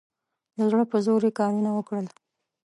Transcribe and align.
د 0.57 0.59
زړه 0.71 0.83
په 0.91 0.97
زور 1.05 1.21
یې 1.27 1.31
کارونه 1.39 1.69
وکړل. 1.73 2.07